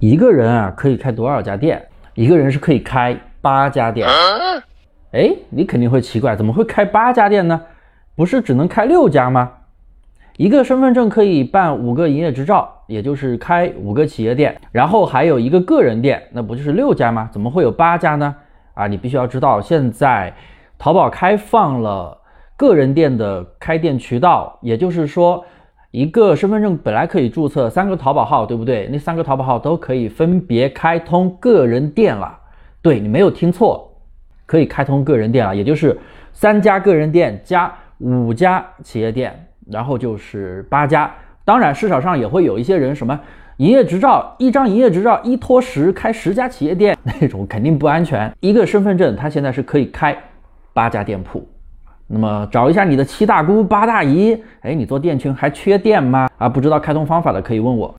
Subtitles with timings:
[0.00, 1.86] 一个人啊可以开多少家店？
[2.14, 4.08] 一个人是可以开八家店。
[5.12, 7.60] 哎，你肯定会奇怪，怎么会开八家店呢？
[8.16, 9.52] 不是只能开六家吗？
[10.38, 17.28] 一个身份证可以办五个营业执照，也就是开五个企业店，然后还有一个个人店，那不就是六家吗？
[17.30, 18.34] 怎么会有八家呢？
[18.72, 20.32] 啊，你必须要知道，现在
[20.78, 22.16] 淘宝开放了
[22.56, 25.44] 个人店的开店渠道，也就是说，
[25.90, 28.88] 一个身份证本来可以注册三个淘宝号，对不对？
[28.92, 32.38] 那三个淘宝号都可以分别开通个人店了。
[32.80, 33.92] 对你没有听错，
[34.46, 35.98] 可以开通个人店了，也就是
[36.32, 39.46] 三家个人店加五家企业店。
[39.70, 41.08] 然后就是八家，
[41.44, 43.20] 当然市场上也会有一些人什么
[43.58, 48.32] 营业执照，一张营业执照一拖十开十家企业店那种肯定不安全。
[48.40, 50.16] 一个身份证它现在是可以开
[50.72, 51.46] 八家店铺，
[52.12, 56.28] 那么找一下你的七大姑八大姨，哎，你做店群还缺店吗？
[56.38, 57.88] 啊，不知道开通方法的可以问我。